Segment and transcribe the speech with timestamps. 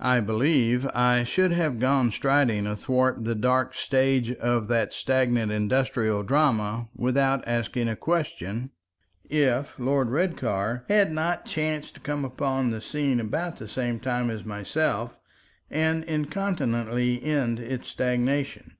[0.00, 6.24] I believe I should have gone striding athwart the dark stage of that stagnant industrial
[6.24, 8.70] drama without asking a question,
[9.30, 14.28] if Lord Redcar had not chanced to come upon the scene about the same time
[14.28, 15.16] as myself
[15.70, 18.74] and incontinently end its stagnation.